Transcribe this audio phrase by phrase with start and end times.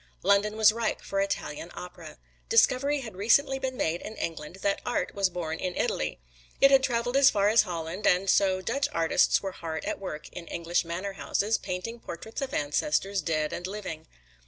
[0.23, 2.17] London was ripe for Italian Opera.
[2.49, 6.19] Discovery had recently been made in England that Art was born in Italy.
[6.59, 10.27] It had traveled as far as Holland, and so Dutch artists were hard at work
[10.29, 14.07] in English manor houses, painting portraits of ancestors, dead and living.